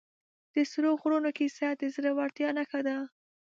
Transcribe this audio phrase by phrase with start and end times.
[0.53, 2.95] د سرو غرونو کیسه د زړه ورتیا نښه ده.